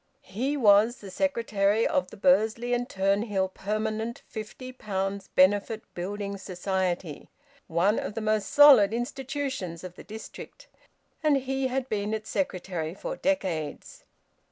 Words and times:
He 0.33 0.57
was 0.57 0.95
the 0.97 1.11
secretary 1.11 1.85
of 1.85 2.09
the 2.09 2.17
Bursley 2.17 2.73
and 2.73 2.89
Turnhill 2.89 3.53
Permanent 3.53 4.23
50 4.27 4.71
pounds 4.71 5.27
Benefit 5.35 5.83
Building 5.93 6.37
Society, 6.39 7.29
one 7.67 7.99
of 7.99 8.15
the 8.15 8.19
most 8.19 8.49
solid 8.49 8.95
institutions 8.95 9.83
of 9.83 9.93
the 9.93 10.03
district. 10.03 10.67
And 11.21 11.37
he 11.37 11.67
had 11.67 11.87
been 11.87 12.15
its 12.15 12.31
secretary 12.31 12.95
for 12.95 13.15
decades. 13.15 14.03